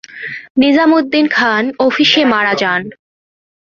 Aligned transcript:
নিজাম 0.57 0.89
উদ্দিন 0.93 1.25
খান 1.27 1.63
অফিসে 1.79 2.21
মারা 2.25 2.53
যান। 2.61 2.81